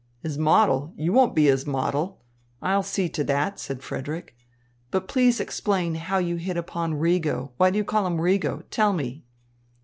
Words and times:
"His 0.21 0.35
model? 0.35 0.95
You 0.97 1.13
won't 1.13 1.35
be 1.35 1.45
his 1.45 1.67
model. 1.67 2.23
I'll 2.59 2.81
see 2.81 3.07
to 3.09 3.23
that," 3.25 3.59
said 3.59 3.83
Frederick. 3.83 4.35
"But 4.89 5.07
please 5.07 5.39
explain 5.39 5.93
how 5.93 6.17
you 6.17 6.37
hit 6.37 6.57
upon 6.57 6.95
'Rigo'? 6.95 7.51
Why 7.57 7.69
do 7.69 7.77
you 7.77 7.83
call 7.83 8.07
him 8.07 8.17
'Rigo'? 8.19 8.63
Tell 8.71 8.93
me." 8.93 9.25